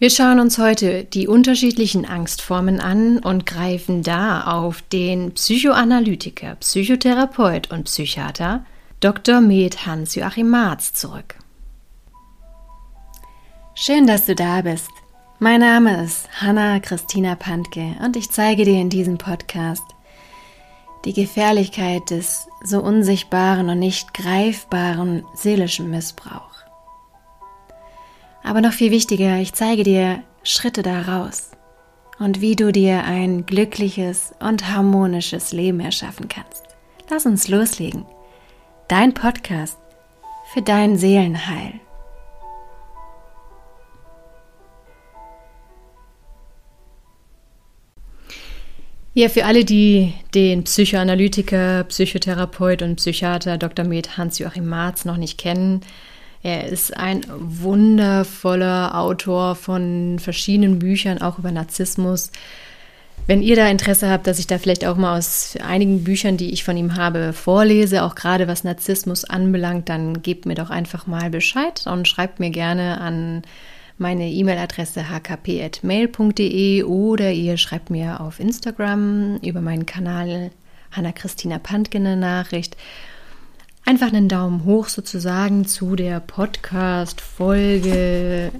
[0.00, 7.72] Wir schauen uns heute die unterschiedlichen Angstformen an und greifen da auf den Psychoanalytiker, Psychotherapeut
[7.72, 8.64] und Psychiater
[9.00, 9.40] Dr.
[9.40, 11.34] Med Hans-Joachim Marz zurück.
[13.74, 14.90] Schön, dass du da bist.
[15.40, 19.82] Mein Name ist Hanna Christina Pantke und ich zeige dir in diesem Podcast
[21.06, 26.47] die Gefährlichkeit des so unsichtbaren und nicht greifbaren seelischen Missbrauchs.
[28.48, 31.50] Aber noch viel wichtiger, ich zeige dir Schritte daraus
[32.18, 36.62] und wie du dir ein glückliches und harmonisches Leben erschaffen kannst.
[37.10, 38.06] Lass uns loslegen.
[38.88, 39.76] Dein Podcast
[40.50, 41.74] für dein Seelenheil.
[49.12, 53.84] Ja, für alle, die den Psychoanalytiker, Psychotherapeut und Psychiater Dr.
[53.84, 55.82] Med Hans-Joachim Marz noch nicht kennen,
[56.42, 62.30] er ist ein wundervoller Autor von verschiedenen Büchern, auch über Narzissmus.
[63.26, 66.50] Wenn ihr da Interesse habt, dass ich da vielleicht auch mal aus einigen Büchern, die
[66.50, 71.06] ich von ihm habe, vorlese, auch gerade was Narzissmus anbelangt, dann gebt mir doch einfach
[71.06, 73.42] mal Bescheid und schreibt mir gerne an
[73.98, 80.50] meine E-Mail-Adresse hkp.mail.de oder ihr schreibt mir auf Instagram über meinen Kanal
[80.92, 82.76] Hanna-Christina Pantgen eine Nachricht
[83.88, 88.52] einfach einen Daumen hoch sozusagen zu der Podcast-Folge.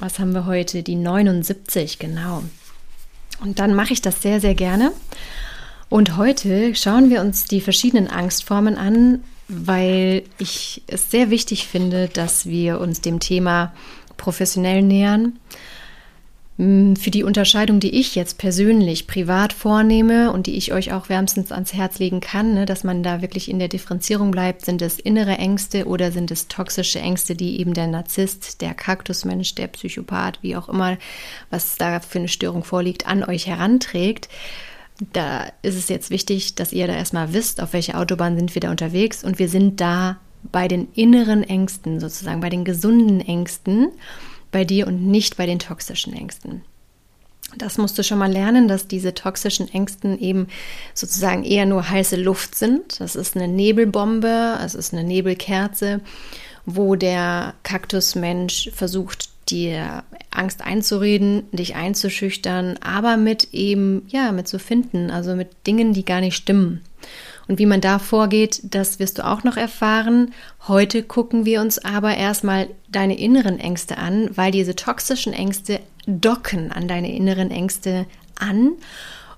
[0.00, 0.82] Was haben wir heute?
[0.82, 2.42] Die 79, genau.
[3.42, 4.92] Und dann mache ich das sehr, sehr gerne.
[5.90, 12.08] Und heute schauen wir uns die verschiedenen Angstformen an, weil ich es sehr wichtig finde,
[12.08, 13.74] dass wir uns dem Thema
[14.16, 15.38] professionell nähern
[16.56, 21.50] für die Unterscheidung, die ich jetzt persönlich privat vornehme und die ich euch auch wärmstens
[21.50, 25.00] ans Herz legen kann, ne, dass man da wirklich in der Differenzierung bleibt, sind es
[25.00, 30.38] innere Ängste oder sind es toxische Ängste, die eben der Narzisst, der Kaktusmensch, der Psychopath,
[30.42, 30.96] wie auch immer,
[31.50, 34.28] was da für eine Störung vorliegt, an euch heranträgt.
[35.12, 38.60] Da ist es jetzt wichtig, dass ihr da erstmal wisst, auf welche Autobahn sind wir
[38.60, 39.24] da unterwegs.
[39.24, 40.18] Und wir sind da
[40.52, 43.88] bei den inneren Ängsten sozusagen, bei den gesunden Ängsten
[44.54, 46.62] bei dir und nicht bei den toxischen Ängsten.
[47.58, 50.46] Das musst du schon mal lernen, dass diese toxischen Ängsten eben
[50.94, 53.00] sozusagen eher nur heiße Luft sind.
[53.00, 56.00] Das ist eine Nebelbombe, es ist eine Nebelkerze,
[56.66, 64.58] wo der Kaktusmensch versucht, dir Angst einzureden, dich einzuschüchtern, aber mit eben, ja, mit zu
[64.58, 66.80] finden, also mit Dingen, die gar nicht stimmen.
[67.46, 70.32] Und wie man da vorgeht, das wirst du auch noch erfahren.
[70.66, 76.72] Heute gucken wir uns aber erstmal deine inneren Ängste an, weil diese toxischen Ängste docken
[76.72, 78.06] an deine inneren Ängste
[78.38, 78.72] an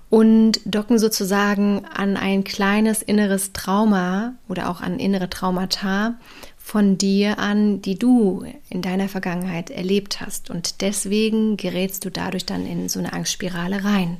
[0.09, 6.15] und docken sozusagen an ein kleines inneres Trauma oder auch an innere Traumata
[6.57, 10.49] von dir an, die du in deiner Vergangenheit erlebt hast.
[10.49, 14.19] Und deswegen gerätst du dadurch dann in so eine Angstspirale rein.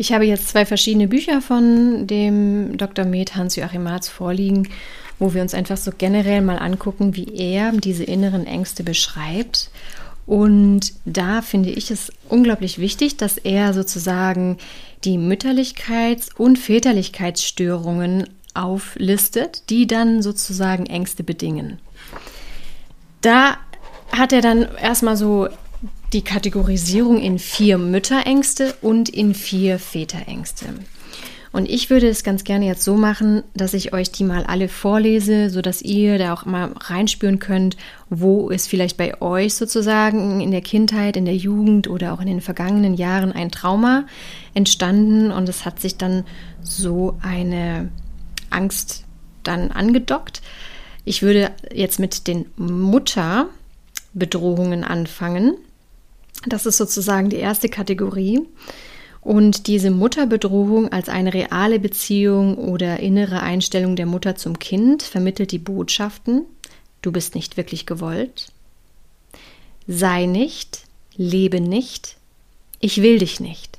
[0.00, 3.04] Ich habe jetzt zwei verschiedene Bücher von dem Dr.
[3.04, 4.68] Med Hans-Joachim Marz vorliegen,
[5.18, 9.70] wo wir uns einfach so generell mal angucken, wie er diese inneren Ängste beschreibt.
[10.24, 14.58] Und da finde ich es unglaublich wichtig, dass er sozusagen
[15.02, 21.80] die Mütterlichkeits- und Väterlichkeitsstörungen auflistet, die dann sozusagen Ängste bedingen.
[23.20, 23.56] Da
[24.12, 25.48] hat er dann erstmal so
[26.12, 30.66] die Kategorisierung in vier Mütterängste und in vier Väterängste.
[31.50, 34.68] Und ich würde es ganz gerne jetzt so machen, dass ich euch die mal alle
[34.68, 37.78] vorlese, sodass ihr da auch mal reinspüren könnt,
[38.10, 42.26] wo ist vielleicht bei euch sozusagen in der Kindheit, in der Jugend oder auch in
[42.26, 44.04] den vergangenen Jahren ein Trauma
[44.54, 46.24] entstanden und es hat sich dann
[46.62, 47.88] so eine
[48.50, 49.04] Angst
[49.42, 50.42] dann angedockt.
[51.04, 55.54] Ich würde jetzt mit den Mutterbedrohungen anfangen.
[56.46, 58.40] Das ist sozusagen die erste Kategorie.
[59.20, 65.52] Und diese Mutterbedrohung als eine reale Beziehung oder innere Einstellung der Mutter zum Kind vermittelt
[65.52, 66.44] die Botschaften,
[67.02, 68.52] du bist nicht wirklich gewollt,
[69.86, 70.84] sei nicht,
[71.16, 72.16] lebe nicht,
[72.80, 73.78] ich will dich nicht.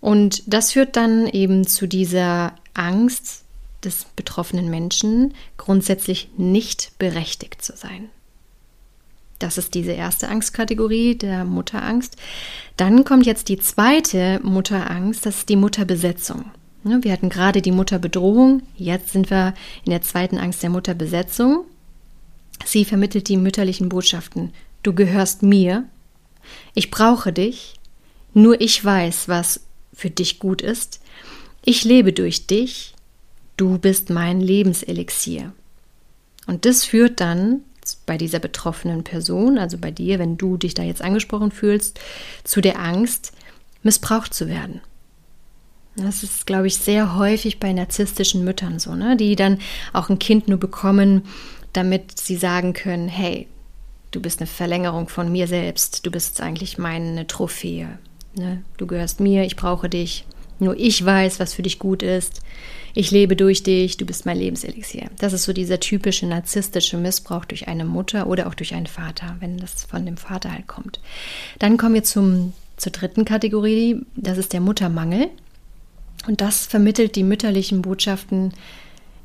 [0.00, 3.43] Und das führt dann eben zu dieser Angst,
[3.84, 8.08] des betroffenen Menschen grundsätzlich nicht berechtigt zu sein.
[9.38, 12.16] Das ist diese erste Angstkategorie der Mutterangst.
[12.76, 16.46] Dann kommt jetzt die zweite Mutterangst, das ist die Mutterbesetzung.
[16.84, 19.54] Wir hatten gerade die Mutterbedrohung, jetzt sind wir
[19.84, 21.64] in der zweiten Angst der Mutterbesetzung.
[22.64, 24.52] Sie vermittelt die mütterlichen Botschaften.
[24.82, 25.84] Du gehörst mir,
[26.74, 27.74] ich brauche dich,
[28.34, 29.60] nur ich weiß, was
[29.92, 31.00] für dich gut ist,
[31.64, 32.93] ich lebe durch dich,
[33.56, 35.52] Du bist mein Lebenselixier.
[36.46, 37.60] Und das führt dann
[38.06, 42.00] bei dieser betroffenen Person, also bei dir, wenn du dich da jetzt angesprochen fühlst,
[42.42, 43.32] zu der Angst,
[43.82, 44.80] missbraucht zu werden.
[45.96, 49.16] Das ist, glaube ich, sehr häufig bei narzisstischen Müttern so, ne?
[49.16, 49.58] die dann
[49.92, 51.22] auch ein Kind nur bekommen,
[51.72, 53.46] damit sie sagen können, hey,
[54.10, 57.98] du bist eine Verlängerung von mir selbst, du bist eigentlich meine Trophäe.
[58.34, 58.62] Ne?
[58.76, 60.24] Du gehörst mir, ich brauche dich.
[60.58, 62.42] Nur ich weiß, was für dich gut ist.
[62.94, 65.10] Ich lebe durch dich, du bist mein Lebenselixier.
[65.18, 69.36] Das ist so dieser typische narzisstische Missbrauch durch eine Mutter oder auch durch einen Vater,
[69.40, 71.00] wenn das von dem Vater halt kommt.
[71.58, 75.28] Dann kommen wir zum, zur dritten Kategorie, das ist der Muttermangel.
[76.28, 78.52] Und das vermittelt die mütterlichen Botschaften,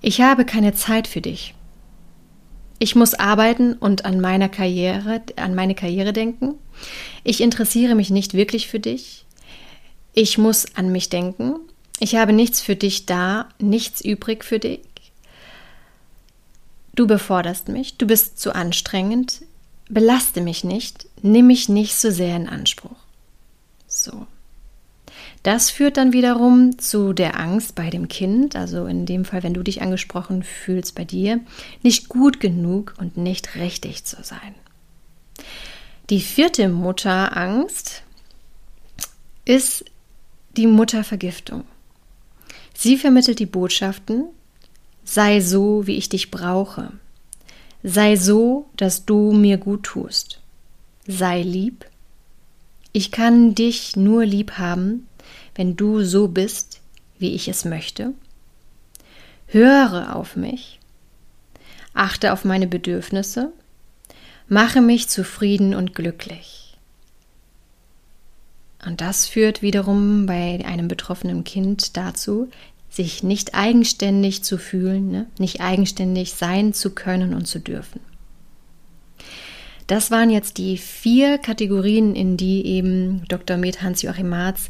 [0.02, 1.54] ich habe keine Zeit für dich.
[2.80, 6.56] Ich muss arbeiten und an meiner Karriere, an meine Karriere denken.
[7.26, 9.26] Ich interessiere mich nicht wirklich für dich.
[10.14, 11.56] Ich muss an mich denken.
[12.00, 14.82] Ich habe nichts für dich da, nichts übrig für dich.
[16.96, 19.42] Du beforderst mich, du bist zu anstrengend,
[19.90, 22.98] belaste mich nicht, nimm mich nicht so sehr in Anspruch.
[23.88, 24.28] So.
[25.44, 29.54] Das führt dann wiederum zu der Angst bei dem Kind, also in dem Fall, wenn
[29.54, 31.40] du dich angesprochen fühlst bei dir,
[31.82, 34.56] nicht gut genug und nicht richtig zu sein.
[36.10, 38.04] Die vierte Mutterangst
[39.46, 39.86] ist
[40.60, 41.64] die Muttervergiftung.
[42.74, 44.26] Sie vermittelt die Botschaften,
[45.06, 46.92] sei so, wie ich dich brauche.
[47.82, 50.42] Sei so, dass du mir gut tust.
[51.08, 51.86] Sei lieb.
[52.92, 55.08] Ich kann dich nur lieb haben,
[55.56, 56.82] wenn du so bist,
[57.20, 58.14] wie ich es möchte?
[59.48, 60.80] Höre auf mich,
[61.94, 63.54] achte auf meine Bedürfnisse,
[64.50, 66.69] mache mich zufrieden und glücklich.
[68.86, 72.50] Und das führt wiederum bei einem betroffenen Kind dazu,
[72.90, 75.26] sich nicht eigenständig zu fühlen, ne?
[75.38, 78.00] nicht eigenständig sein zu können und zu dürfen.
[79.88, 83.58] Das waren jetzt die vier Kategorien, in die eben Dr.
[83.58, 84.70] Med Hans-Joachim Marz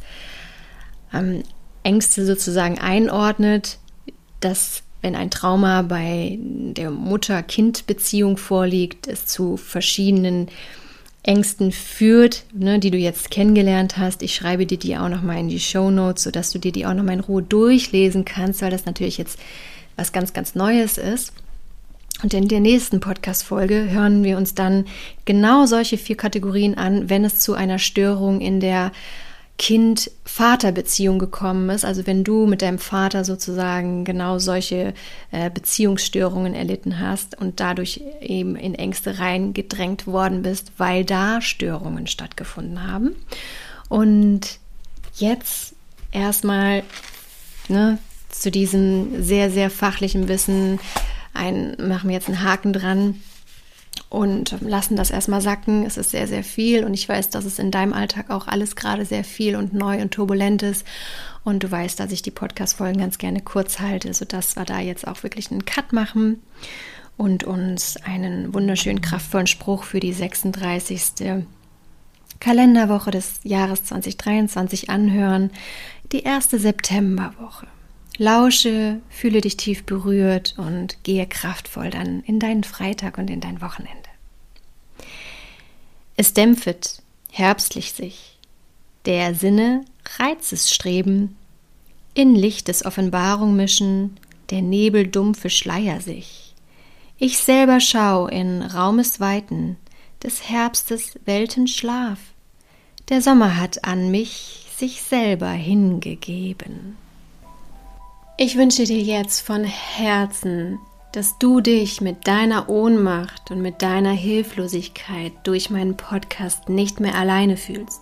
[1.13, 1.43] ähm,
[1.83, 3.79] Ängste sozusagen einordnet,
[4.39, 10.47] dass wenn ein Trauma bei der Mutter-Kind-Beziehung vorliegt, es zu verschiedenen
[11.23, 14.23] Ängsten führt, ne, die du jetzt kennengelernt hast.
[14.23, 16.93] Ich schreibe dir die auch nochmal in die Show Notes, sodass du dir die auch
[16.93, 19.39] nochmal in Ruhe durchlesen kannst, weil das natürlich jetzt
[19.95, 21.33] was ganz, ganz Neues ist.
[22.23, 24.85] Und in der nächsten Podcast-Folge hören wir uns dann
[25.25, 28.91] genau solche vier Kategorien an, wenn es zu einer Störung in der
[29.59, 34.93] Kind-Vater-Beziehung gekommen ist, also wenn du mit deinem Vater sozusagen genau solche
[35.31, 42.07] äh, Beziehungsstörungen erlitten hast und dadurch eben in Ängste reingedrängt worden bist, weil da Störungen
[42.07, 43.17] stattgefunden haben.
[43.89, 44.59] Und
[45.15, 45.75] jetzt
[46.13, 46.83] erstmal
[47.67, 47.97] ne,
[48.29, 50.79] zu diesem sehr, sehr fachlichen Wissen
[51.33, 53.15] ein, machen wir jetzt einen Haken dran
[54.09, 55.85] und lassen das erstmal sacken.
[55.85, 58.75] Es ist sehr, sehr viel und ich weiß, dass es in deinem Alltag auch alles
[58.75, 60.85] gerade sehr viel und neu und turbulent ist.
[61.43, 65.07] Und du weißt, dass ich die Podcast-Folgen ganz gerne kurz halte, sodass wir da jetzt
[65.07, 66.41] auch wirklich einen Cut machen
[67.17, 71.45] und uns einen wunderschönen, kraftvollen Spruch für die 36.
[72.39, 75.51] Kalenderwoche des Jahres 2023 anhören,
[76.11, 77.67] die erste Septemberwoche.
[78.19, 83.61] Lausche, fühle dich tief berührt und gehe kraftvoll dann in deinen Freitag und in dein
[83.61, 84.09] Wochenende.
[86.17, 87.01] Es dämpfet,
[87.31, 88.37] herbstlich sich,
[89.05, 89.85] der Sinne
[90.17, 91.37] Reizes streben,
[92.13, 94.17] in Licht des Offenbarung mischen,
[94.49, 96.53] der Nebel dumpfe Schleier sich.
[97.19, 99.77] Ich selber schau in Raumes Weiten,
[100.21, 102.19] des Herbstes Weltenschlaf.
[103.07, 106.97] Der Sommer hat an mich sich selber hingegeben.
[108.41, 110.79] Ich wünsche dir jetzt von Herzen,
[111.11, 117.15] dass du dich mit deiner Ohnmacht und mit deiner Hilflosigkeit durch meinen Podcast nicht mehr
[117.15, 117.99] alleine fühlst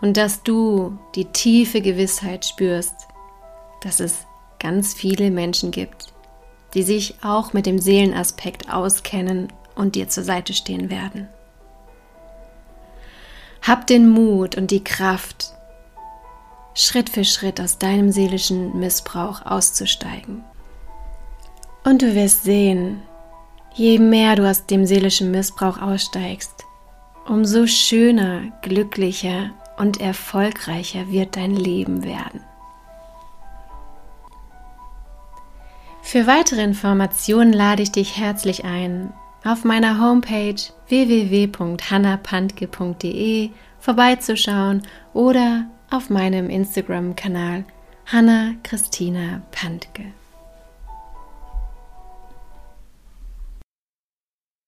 [0.00, 2.94] und dass du die tiefe Gewissheit spürst,
[3.82, 4.24] dass es
[4.58, 6.14] ganz viele Menschen gibt,
[6.72, 11.28] die sich auch mit dem Seelenaspekt auskennen und dir zur Seite stehen werden.
[13.60, 15.52] Hab den Mut und die Kraft,
[16.78, 20.44] Schritt für Schritt aus deinem seelischen Missbrauch auszusteigen.
[21.84, 23.00] Und du wirst sehen,
[23.74, 26.66] je mehr du aus dem seelischen Missbrauch aussteigst,
[27.26, 32.44] umso schöner, glücklicher und erfolgreicher wird dein Leben werden.
[36.02, 39.14] Für weitere Informationen lade ich dich herzlich ein,
[39.44, 44.82] auf meiner Homepage www.hannapantke.de vorbeizuschauen
[45.14, 47.64] oder auf meinem Instagram-Kanal
[48.06, 50.12] Hanna Christina Pantke.